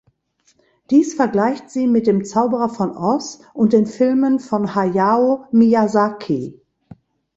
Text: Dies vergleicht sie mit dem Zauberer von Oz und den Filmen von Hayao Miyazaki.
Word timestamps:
Dies 0.89 1.13
vergleicht 1.13 1.69
sie 1.69 1.85
mit 1.85 2.07
dem 2.07 2.25
Zauberer 2.25 2.69
von 2.69 2.97
Oz 2.97 3.41
und 3.53 3.71
den 3.71 3.85
Filmen 3.85 4.39
von 4.39 4.73
Hayao 4.73 5.45
Miyazaki. 5.51 6.59